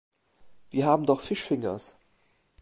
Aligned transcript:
Wir 0.71 0.87
haben 0.87 1.05
doch 1.05 1.21
fish 1.21 1.43
fingers. 1.43 1.95